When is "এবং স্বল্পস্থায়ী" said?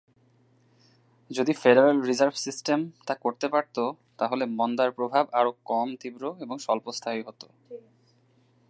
6.39-7.21